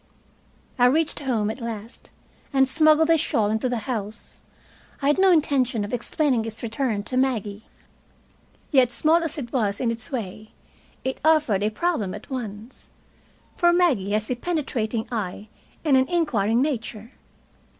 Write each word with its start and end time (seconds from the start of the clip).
I 0.79 0.87
reached 0.87 1.19
home 1.19 1.51
at 1.51 1.61
last, 1.61 2.09
and 2.51 2.67
smuggled 2.67 3.07
the 3.09 3.19
shawl 3.19 3.51
into 3.51 3.69
the 3.69 3.85
house. 3.85 4.43
I 4.99 5.09
had 5.09 5.19
no 5.19 5.29
intention 5.29 5.85
of 5.85 5.93
explaining 5.93 6.43
its 6.43 6.63
return 6.63 7.03
to 7.03 7.17
Maggie. 7.17 7.65
Yet, 8.71 8.91
small 8.91 9.17
as 9.21 9.37
it 9.37 9.53
was 9.53 9.79
in 9.79 9.91
its 9.91 10.11
way, 10.11 10.53
it 11.03 11.21
offered 11.23 11.61
a 11.61 11.69
problem 11.69 12.15
at 12.15 12.31
once. 12.31 12.89
For 13.55 13.71
Maggie 13.71 14.09
has 14.13 14.31
a 14.31 14.35
penetrating 14.35 15.07
eye 15.11 15.49
and 15.85 15.95
an 15.95 16.07
inquiring 16.07 16.63
nature. 16.63 17.11